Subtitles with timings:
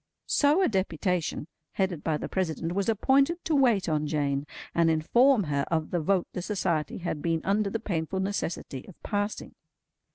[0.25, 5.43] So a deputation, headed by the President, was appointed to wait on Jane, and inform
[5.43, 9.53] her of the vote the Society had been under the painful necessity of passing.